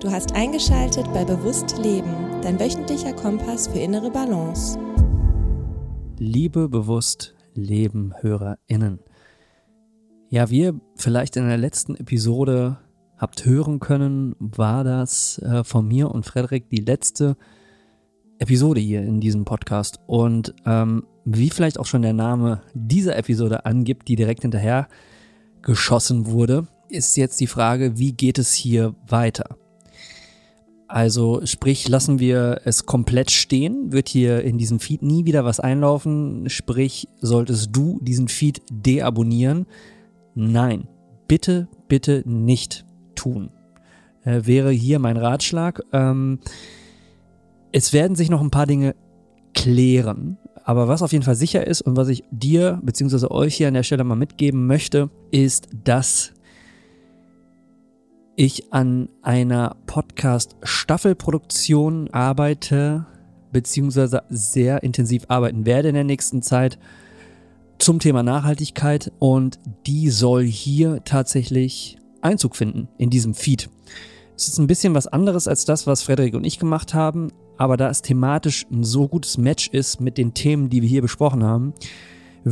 Du 0.00 0.12
hast 0.12 0.32
eingeschaltet 0.32 1.12
bei 1.12 1.24
Bewusst 1.24 1.76
Leben, 1.76 2.14
dein 2.40 2.60
wöchentlicher 2.60 3.12
Kompass 3.12 3.66
für 3.66 3.80
innere 3.80 4.12
Balance. 4.12 4.78
Liebe 6.20 6.68
Bewusst 6.68 7.34
Leben 7.54 8.14
HörerInnen. 8.20 9.00
Ja, 10.28 10.50
wie 10.50 10.60
ihr 10.60 10.80
vielleicht 10.94 11.36
in 11.36 11.48
der 11.48 11.56
letzten 11.56 11.96
Episode 11.96 12.78
habt 13.16 13.44
hören 13.44 13.80
können, 13.80 14.36
war 14.38 14.84
das 14.84 15.40
äh, 15.40 15.64
von 15.64 15.88
mir 15.88 16.12
und 16.12 16.24
Frederik 16.24 16.70
die 16.70 16.76
letzte 16.76 17.36
Episode 18.38 18.80
hier 18.80 19.02
in 19.02 19.18
diesem 19.18 19.44
Podcast. 19.44 19.98
Und 20.06 20.54
ähm, 20.64 21.08
wie 21.24 21.50
vielleicht 21.50 21.76
auch 21.76 21.86
schon 21.86 22.02
der 22.02 22.12
Name 22.12 22.62
dieser 22.72 23.16
Episode 23.16 23.66
angibt, 23.66 24.06
die 24.06 24.14
direkt 24.14 24.42
hinterher 24.42 24.86
geschossen 25.60 26.26
wurde, 26.26 26.68
ist 26.88 27.16
jetzt 27.16 27.40
die 27.40 27.48
Frage, 27.48 27.98
wie 27.98 28.12
geht 28.12 28.38
es 28.38 28.52
hier 28.52 28.94
weiter? 29.08 29.58
Also 30.88 31.42
sprich, 31.44 31.86
lassen 31.86 32.18
wir 32.18 32.62
es 32.64 32.86
komplett 32.86 33.30
stehen, 33.30 33.92
wird 33.92 34.08
hier 34.08 34.42
in 34.42 34.56
diesem 34.56 34.80
Feed 34.80 35.02
nie 35.02 35.26
wieder 35.26 35.44
was 35.44 35.60
einlaufen. 35.60 36.48
Sprich, 36.48 37.08
solltest 37.20 37.76
du 37.76 38.00
diesen 38.00 38.28
Feed 38.28 38.62
deabonnieren? 38.70 39.66
Nein, 40.34 40.88
bitte, 41.28 41.68
bitte 41.88 42.22
nicht 42.24 42.86
tun. 43.14 43.50
Äh, 44.24 44.46
wäre 44.46 44.70
hier 44.70 44.98
mein 44.98 45.18
Ratschlag. 45.18 45.82
Ähm, 45.92 46.38
es 47.70 47.92
werden 47.92 48.16
sich 48.16 48.30
noch 48.30 48.40
ein 48.40 48.50
paar 48.50 48.66
Dinge 48.66 48.94
klären. 49.52 50.38
Aber 50.64 50.88
was 50.88 51.02
auf 51.02 51.12
jeden 51.12 51.24
Fall 51.24 51.34
sicher 51.34 51.66
ist 51.66 51.82
und 51.82 51.96
was 51.96 52.08
ich 52.08 52.24
dir 52.30 52.80
bzw. 52.82 53.26
euch 53.26 53.56
hier 53.56 53.68
an 53.68 53.74
der 53.74 53.82
Stelle 53.82 54.04
mal 54.04 54.16
mitgeben 54.16 54.66
möchte, 54.66 55.10
ist, 55.30 55.68
dass 55.84 56.32
ich 58.38 58.72
an 58.72 59.10
einer 59.20 59.76
Podcast-Staffelproduktion 59.86 62.08
arbeite, 62.12 63.04
beziehungsweise 63.52 64.22
sehr 64.28 64.84
intensiv 64.84 65.24
arbeiten 65.26 65.66
werde 65.66 65.88
in 65.88 65.96
der 65.96 66.04
nächsten 66.04 66.40
Zeit 66.40 66.78
zum 67.78 67.98
Thema 67.98 68.22
Nachhaltigkeit 68.22 69.10
und 69.18 69.58
die 69.86 70.10
soll 70.10 70.44
hier 70.44 71.02
tatsächlich 71.04 71.98
Einzug 72.20 72.54
finden 72.54 72.86
in 72.96 73.10
diesem 73.10 73.34
Feed. 73.34 73.70
Es 74.36 74.46
ist 74.46 74.58
ein 74.58 74.68
bisschen 74.68 74.94
was 74.94 75.08
anderes 75.08 75.48
als 75.48 75.64
das, 75.64 75.88
was 75.88 76.04
Frederik 76.04 76.34
und 76.34 76.44
ich 76.44 76.60
gemacht 76.60 76.94
haben, 76.94 77.32
aber 77.56 77.76
da 77.76 77.90
es 77.90 78.02
thematisch 78.02 78.66
ein 78.70 78.84
so 78.84 79.08
gutes 79.08 79.36
Match 79.36 79.68
ist 79.70 80.00
mit 80.00 80.16
den 80.16 80.32
Themen, 80.32 80.70
die 80.70 80.82
wir 80.82 80.88
hier 80.88 81.02
besprochen 81.02 81.42
haben, 81.42 81.74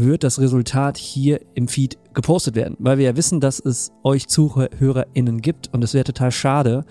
wird 0.00 0.24
das 0.24 0.40
Resultat 0.40 0.96
hier 0.96 1.40
im 1.54 1.68
Feed 1.68 1.98
gepostet 2.14 2.54
werden, 2.54 2.76
weil 2.78 2.98
wir 2.98 3.04
ja 3.06 3.16
wissen, 3.16 3.40
dass 3.40 3.60
es 3.60 3.92
euch 4.02 4.28
ZuhörerInnen 4.28 5.40
gibt 5.40 5.72
und 5.72 5.84
es 5.84 5.94
wäre 5.94 6.04
total 6.04 6.32
schade, 6.32 6.84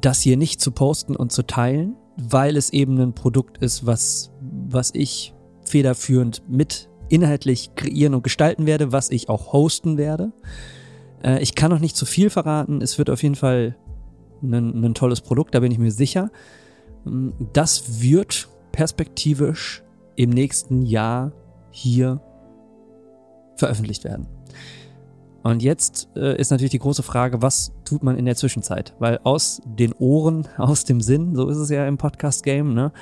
das 0.00 0.20
hier 0.20 0.36
nicht 0.36 0.60
zu 0.60 0.70
posten 0.70 1.16
und 1.16 1.32
zu 1.32 1.42
teilen, 1.42 1.96
weil 2.16 2.56
es 2.56 2.70
eben 2.70 2.98
ein 2.98 3.14
Produkt 3.14 3.58
ist, 3.58 3.86
was, 3.86 4.30
was 4.40 4.90
ich 4.94 5.34
federführend 5.64 6.42
mit 6.48 6.88
inhaltlich 7.08 7.74
kreieren 7.74 8.14
und 8.14 8.22
gestalten 8.22 8.66
werde, 8.66 8.92
was 8.92 9.10
ich 9.10 9.28
auch 9.28 9.52
hosten 9.52 9.96
werde. 9.96 10.32
Äh, 11.22 11.42
ich 11.42 11.54
kann 11.54 11.70
noch 11.70 11.78
nicht 11.78 11.96
zu 11.96 12.06
viel 12.06 12.30
verraten, 12.30 12.80
es 12.82 12.98
wird 12.98 13.10
auf 13.10 13.22
jeden 13.22 13.34
Fall 13.34 13.76
ein, 14.42 14.84
ein 14.84 14.94
tolles 14.94 15.20
Produkt, 15.20 15.54
da 15.54 15.60
bin 15.60 15.72
ich 15.72 15.78
mir 15.78 15.92
sicher. 15.92 16.30
Das 17.52 18.02
wird 18.02 18.48
perspektivisch 18.72 19.82
im 20.16 20.30
nächsten 20.30 20.82
Jahr 20.82 21.32
hier 21.70 22.20
veröffentlicht 23.56 24.04
werden. 24.04 24.26
Und 25.42 25.62
jetzt 25.62 26.08
äh, 26.16 26.36
ist 26.36 26.50
natürlich 26.50 26.72
die 26.72 26.80
große 26.80 27.04
Frage, 27.04 27.40
was 27.40 27.72
tut 27.84 28.02
man 28.02 28.18
in 28.18 28.24
der 28.24 28.34
Zwischenzeit? 28.34 28.94
Weil 28.98 29.20
aus 29.22 29.62
den 29.64 29.92
Ohren, 29.92 30.48
aus 30.58 30.84
dem 30.84 31.00
Sinn, 31.00 31.36
so 31.36 31.48
ist 31.48 31.58
es 31.58 31.70
ja 31.70 31.86
im 31.86 31.98
Podcast-Game, 31.98 32.74
ne, 32.74 32.92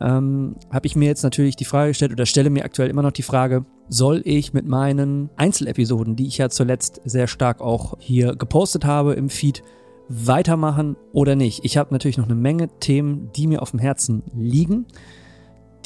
ähm, 0.00 0.56
habe 0.70 0.86
ich 0.86 0.96
mir 0.96 1.06
jetzt 1.06 1.22
natürlich 1.22 1.56
die 1.56 1.64
Frage 1.64 1.90
gestellt 1.90 2.12
oder 2.12 2.26
stelle 2.26 2.50
mir 2.50 2.64
aktuell 2.64 2.90
immer 2.90 3.02
noch 3.02 3.12
die 3.12 3.22
Frage, 3.22 3.64
soll 3.88 4.20
ich 4.24 4.52
mit 4.52 4.66
meinen 4.66 5.30
Einzelepisoden, 5.36 6.14
die 6.14 6.26
ich 6.26 6.38
ja 6.38 6.50
zuletzt 6.50 7.00
sehr 7.04 7.26
stark 7.26 7.60
auch 7.60 7.94
hier 7.98 8.36
gepostet 8.36 8.84
habe 8.84 9.14
im 9.14 9.30
Feed, 9.30 9.62
weitermachen 10.08 10.96
oder 11.12 11.36
nicht? 11.36 11.64
Ich 11.64 11.76
habe 11.76 11.92
natürlich 11.92 12.18
noch 12.18 12.26
eine 12.26 12.34
Menge 12.34 12.68
Themen, 12.80 13.30
die 13.34 13.46
mir 13.46 13.62
auf 13.62 13.70
dem 13.70 13.80
Herzen 13.80 14.22
liegen, 14.36 14.86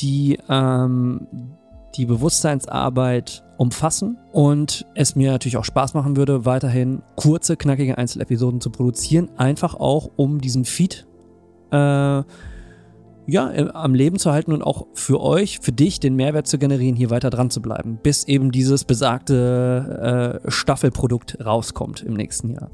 die 0.00 0.38
ähm, 0.48 1.28
die 1.96 2.06
Bewusstseinsarbeit 2.06 3.44
umfassen 3.58 4.18
und 4.32 4.86
es 4.94 5.14
mir 5.14 5.30
natürlich 5.30 5.56
auch 5.56 5.64
Spaß 5.64 5.94
machen 5.94 6.16
würde, 6.16 6.44
weiterhin 6.44 7.02
kurze, 7.16 7.56
knackige 7.56 7.98
Einzelepisoden 7.98 8.60
zu 8.60 8.70
produzieren, 8.70 9.30
einfach 9.36 9.74
auch 9.74 10.10
um 10.16 10.40
diesen 10.40 10.64
Feed 10.64 11.06
äh, 11.70 12.22
ja, 13.26 13.52
am 13.74 13.94
Leben 13.94 14.18
zu 14.18 14.32
halten 14.32 14.52
und 14.52 14.62
auch 14.62 14.86
für 14.94 15.20
euch, 15.20 15.60
für 15.60 15.72
dich 15.72 16.00
den 16.00 16.16
Mehrwert 16.16 16.46
zu 16.46 16.58
generieren, 16.58 16.96
hier 16.96 17.10
weiter 17.10 17.30
dran 17.30 17.50
zu 17.50 17.62
bleiben, 17.62 17.98
bis 18.02 18.24
eben 18.24 18.50
dieses 18.50 18.84
besagte 18.84 20.40
äh, 20.44 20.50
Staffelprodukt 20.50 21.38
rauskommt 21.44 22.02
im 22.02 22.14
nächsten 22.14 22.50
Jahr. 22.50 22.70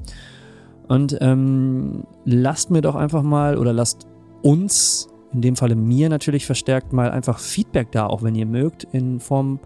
Und 0.88 1.18
ähm, 1.20 2.04
lasst 2.24 2.70
mir 2.70 2.80
doch 2.80 2.94
einfach 2.94 3.22
mal 3.22 3.58
oder 3.58 3.74
lasst 3.74 4.06
uns 4.42 5.08
in 5.32 5.40
dem 5.40 5.56
Falle 5.56 5.74
mir 5.76 6.08
natürlich 6.08 6.46
verstärkt 6.46 6.92
mal 6.92 7.10
einfach 7.10 7.38
Feedback 7.38 7.92
da, 7.92 8.06
auch 8.06 8.22
wenn 8.22 8.34
ihr 8.34 8.46
mögt, 8.46 8.84
in 8.92 9.20
Form 9.20 9.60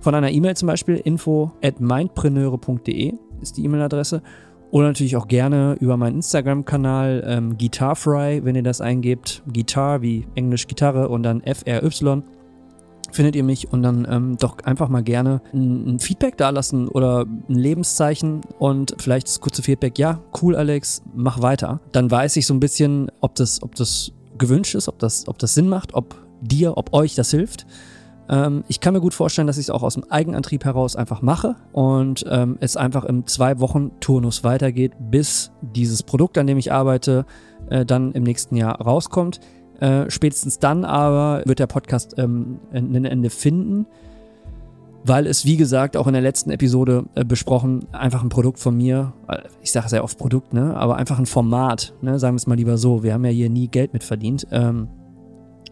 von 0.00 0.14
einer 0.14 0.30
E-Mail 0.30 0.56
zum 0.56 0.66
Beispiel, 0.66 0.96
info 0.96 1.52
at 1.62 1.80
mindpreneure.de 1.80 3.14
ist 3.40 3.56
die 3.56 3.64
E-Mail-Adresse. 3.64 4.22
Oder 4.70 4.86
natürlich 4.86 5.16
auch 5.16 5.26
gerne 5.26 5.76
über 5.80 5.96
meinen 5.96 6.16
Instagram-Kanal 6.16 7.24
ähm, 7.26 7.58
Guitarfry, 7.58 8.44
wenn 8.44 8.54
ihr 8.54 8.62
das 8.62 8.80
eingebt. 8.80 9.42
Guitar 9.52 10.00
wie 10.00 10.26
Englisch 10.36 10.68
Gitarre 10.68 11.08
und 11.08 11.24
dann 11.24 11.42
FRY 11.42 12.22
findet 13.12 13.34
ihr 13.34 13.42
mich 13.42 13.72
und 13.72 13.82
dann 13.82 14.06
ähm, 14.08 14.36
doch 14.38 14.58
einfach 14.64 14.88
mal 14.88 15.02
gerne 15.02 15.42
ein, 15.52 15.94
ein 15.94 15.98
Feedback 15.98 16.36
dalassen 16.36 16.86
oder 16.86 17.26
ein 17.48 17.54
Lebenszeichen 17.54 18.42
und 18.60 18.94
vielleicht 18.98 19.26
das 19.26 19.40
kurze 19.40 19.62
Feedback, 19.62 19.98
ja, 19.98 20.20
cool 20.40 20.54
Alex, 20.54 21.02
mach 21.14 21.42
weiter. 21.42 21.80
Dann 21.90 22.08
weiß 22.08 22.36
ich 22.36 22.46
so 22.46 22.54
ein 22.54 22.60
bisschen, 22.60 23.10
ob 23.20 23.34
das, 23.34 23.64
ob 23.64 23.74
das 23.74 24.12
gewünscht 24.40 24.74
ist, 24.74 24.88
ob 24.88 24.98
das, 24.98 25.28
ob 25.28 25.38
das 25.38 25.54
Sinn 25.54 25.68
macht, 25.68 25.94
ob 25.94 26.16
dir, 26.40 26.76
ob 26.76 26.92
euch 26.92 27.14
das 27.14 27.30
hilft. 27.30 27.66
Ähm, 28.28 28.64
ich 28.66 28.80
kann 28.80 28.94
mir 28.94 29.00
gut 29.00 29.14
vorstellen, 29.14 29.46
dass 29.46 29.58
ich 29.58 29.66
es 29.66 29.70
auch 29.70 29.84
aus 29.84 29.94
dem 29.94 30.04
Eigenantrieb 30.10 30.64
heraus 30.64 30.96
einfach 30.96 31.22
mache 31.22 31.56
und 31.72 32.24
ähm, 32.28 32.56
es 32.60 32.76
einfach 32.76 33.04
im 33.04 33.26
Zwei-Wochen-Turnus 33.26 34.42
weitergeht, 34.42 34.92
bis 34.98 35.52
dieses 35.60 36.02
Produkt, 36.02 36.38
an 36.38 36.46
dem 36.46 36.58
ich 36.58 36.72
arbeite, 36.72 37.26
äh, 37.68 37.84
dann 37.84 38.12
im 38.12 38.24
nächsten 38.24 38.56
Jahr 38.56 38.80
rauskommt. 38.80 39.40
Äh, 39.78 40.10
spätestens 40.10 40.58
dann 40.58 40.84
aber 40.84 41.42
wird 41.46 41.58
der 41.58 41.66
Podcast 41.66 42.14
ähm, 42.18 42.58
ein 42.72 43.04
Ende 43.04 43.30
finden 43.30 43.86
weil 45.04 45.26
es, 45.26 45.44
wie 45.44 45.56
gesagt, 45.56 45.96
auch 45.96 46.06
in 46.06 46.12
der 46.12 46.22
letzten 46.22 46.50
Episode 46.50 47.04
äh, 47.14 47.24
besprochen, 47.24 47.86
einfach 47.92 48.22
ein 48.22 48.28
Produkt 48.28 48.58
von 48.58 48.76
mir, 48.76 49.12
äh, 49.28 49.38
ich 49.62 49.72
sage 49.72 49.88
sehr 49.88 50.04
oft 50.04 50.18
Produkt, 50.18 50.52
ne, 50.52 50.76
aber 50.76 50.96
einfach 50.96 51.18
ein 51.18 51.26
Format, 51.26 51.94
ne, 52.02 52.18
sagen 52.18 52.34
wir 52.34 52.38
es 52.38 52.46
mal 52.46 52.56
lieber 52.56 52.76
so, 52.76 53.02
wir 53.02 53.14
haben 53.14 53.24
ja 53.24 53.30
hier 53.30 53.50
nie 53.50 53.68
Geld 53.68 53.92
mit 53.92 54.04
verdient, 54.04 54.46
ähm, 54.50 54.88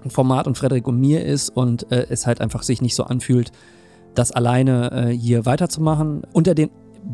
ein 0.05 0.11
Format 0.11 0.47
und 0.47 0.57
Frederik 0.57 0.87
und 0.87 0.99
mir 0.99 1.25
ist 1.25 1.51
und 1.51 1.91
äh, 1.93 2.07
es 2.09 2.27
halt 2.27 2.41
einfach 2.41 2.63
sich 2.63 2.81
nicht 2.81 2.95
so 2.95 3.05
anfühlt, 3.05 3.53
das 4.15 4.33
alleine 4.33 4.91
äh, 4.93 5.11
hier 5.11 5.45
weiterzumachen. 5.45 6.23
Unter 6.33 6.55
den 6.55 6.71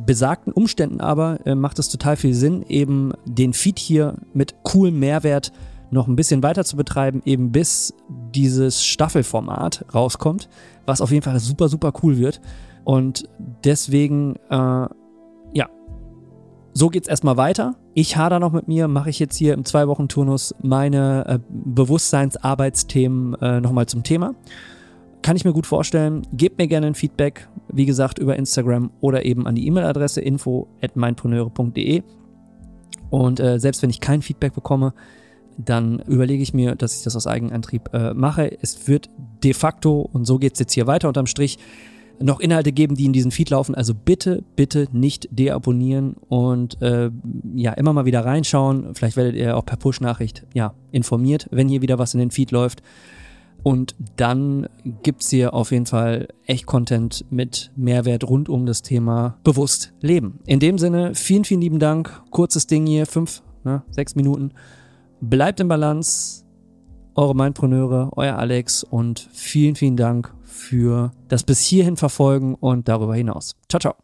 besagten 0.06 0.52
Umständen 0.52 1.00
aber 1.00 1.38
äh, 1.46 1.54
macht 1.54 1.78
es 1.78 1.88
total 1.88 2.16
viel 2.16 2.34
Sinn, 2.34 2.64
eben 2.68 3.12
den 3.24 3.52
Feed 3.52 3.78
hier 3.78 4.16
mit 4.32 4.54
coolem 4.62 4.98
Mehrwert 4.98 5.52
noch 5.90 6.08
ein 6.08 6.16
bisschen 6.16 6.42
weiter 6.42 6.64
zu 6.64 6.76
betreiben, 6.76 7.22
eben 7.24 7.52
bis 7.52 7.94
dieses 8.34 8.84
Staffelformat 8.84 9.84
rauskommt 9.94 10.48
was 10.86 11.00
auf 11.00 11.10
jeden 11.10 11.22
Fall 11.22 11.38
super, 11.40 11.68
super 11.68 11.92
cool 12.02 12.18
wird. 12.18 12.40
Und 12.84 13.28
deswegen, 13.64 14.36
äh, 14.50 14.56
ja, 14.56 15.68
so 16.72 16.88
geht's 16.88 17.08
erstmal 17.08 17.36
weiter. 17.36 17.76
Ich 17.94 18.16
hader 18.16 18.40
noch 18.40 18.52
mit 18.52 18.68
mir, 18.68 18.88
mache 18.88 19.10
ich 19.10 19.18
jetzt 19.18 19.36
hier 19.36 19.54
im 19.54 19.64
Zwei-Wochen-Turnus 19.64 20.54
meine 20.62 21.24
äh, 21.26 21.38
Bewusstseinsarbeitsthemen 21.48 23.34
äh, 23.40 23.60
nochmal 23.60 23.86
zum 23.86 24.02
Thema. 24.02 24.34
Kann 25.22 25.36
ich 25.36 25.44
mir 25.44 25.52
gut 25.52 25.66
vorstellen. 25.66 26.26
Gebt 26.32 26.58
mir 26.58 26.66
gerne 26.66 26.88
ein 26.88 26.94
Feedback, 26.94 27.48
wie 27.72 27.86
gesagt, 27.86 28.18
über 28.18 28.36
Instagram 28.36 28.90
oder 29.00 29.24
eben 29.24 29.46
an 29.46 29.54
die 29.54 29.66
E-Mail-Adresse 29.66 30.20
info 30.20 30.68
at 30.82 30.96
mindpreneure.de. 30.96 32.02
Und 33.08 33.40
äh, 33.40 33.58
selbst 33.58 33.82
wenn 33.82 33.90
ich 33.90 34.00
kein 34.00 34.20
Feedback 34.20 34.54
bekomme, 34.54 34.92
dann 35.56 36.00
überlege 36.00 36.42
ich 36.42 36.54
mir, 36.54 36.74
dass 36.74 36.96
ich 36.96 37.02
das 37.02 37.16
aus 37.16 37.26
Eigenantrieb 37.26 37.92
äh, 37.92 38.14
mache. 38.14 38.56
Es 38.60 38.88
wird 38.88 39.10
de 39.42 39.54
facto, 39.54 40.00
und 40.00 40.24
so 40.24 40.38
geht 40.38 40.54
es 40.54 40.58
jetzt 40.60 40.72
hier 40.72 40.86
weiter 40.86 41.08
unterm 41.08 41.26
Strich, 41.26 41.58
noch 42.20 42.40
Inhalte 42.40 42.72
geben, 42.72 42.94
die 42.94 43.06
in 43.06 43.12
diesen 43.12 43.32
Feed 43.32 43.50
laufen. 43.50 43.74
Also 43.74 43.92
bitte, 43.92 44.44
bitte 44.54 44.86
nicht 44.92 45.28
deabonnieren 45.32 46.14
und 46.28 46.80
äh, 46.80 47.10
ja, 47.54 47.72
immer 47.72 47.92
mal 47.92 48.04
wieder 48.04 48.24
reinschauen. 48.24 48.94
Vielleicht 48.94 49.16
werdet 49.16 49.34
ihr 49.34 49.56
auch 49.56 49.66
per 49.66 49.76
Push-Nachricht 49.76 50.46
ja, 50.54 50.74
informiert, 50.92 51.48
wenn 51.50 51.68
hier 51.68 51.82
wieder 51.82 51.98
was 51.98 52.14
in 52.14 52.20
den 52.20 52.30
Feed 52.30 52.52
läuft. 52.52 52.82
Und 53.64 53.96
dann 54.16 54.68
gibt 55.02 55.22
es 55.22 55.30
hier 55.30 55.54
auf 55.54 55.72
jeden 55.72 55.86
Fall 55.86 56.28
echt 56.46 56.66
Content 56.66 57.24
mit 57.30 57.72
Mehrwert 57.76 58.22
rund 58.24 58.50
um 58.50 58.66
das 58.66 58.82
Thema 58.82 59.38
bewusst 59.42 59.94
leben. 60.00 60.38
In 60.46 60.60
dem 60.60 60.76
Sinne, 60.76 61.14
vielen, 61.14 61.44
vielen 61.44 61.62
lieben 61.62 61.78
Dank. 61.78 62.22
Kurzes 62.30 62.66
Ding 62.66 62.86
hier, 62.86 63.06
fünf 63.06 63.42
ne? 63.64 63.82
sechs 63.90 64.14
Minuten. 64.14 64.52
Bleibt 65.20 65.60
in 65.60 65.68
Balance, 65.68 66.44
eure 67.14 67.34
Mindpreneure, 67.34 68.10
euer 68.16 68.36
Alex 68.36 68.84
und 68.84 69.28
vielen, 69.32 69.74
vielen 69.76 69.96
Dank 69.96 70.34
für 70.42 71.12
das 71.28 71.42
bis 71.44 71.60
hierhin 71.60 71.96
verfolgen 71.96 72.54
und 72.54 72.88
darüber 72.88 73.14
hinaus. 73.14 73.56
Ciao, 73.68 73.80
ciao. 73.80 73.94